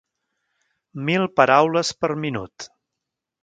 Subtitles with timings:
[1.09, 2.67] Mil paraules per minut.